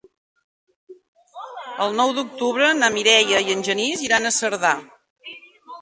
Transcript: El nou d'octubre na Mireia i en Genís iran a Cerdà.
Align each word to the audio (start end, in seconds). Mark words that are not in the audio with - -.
El 1.85 1.95
nou 1.99 2.15
d'octubre 2.21 2.73
na 2.81 2.91
Mireia 2.99 3.45
i 3.49 3.57
en 3.59 3.65
Genís 3.71 4.05
iran 4.11 4.27
a 4.33 4.37
Cerdà. 4.43 4.77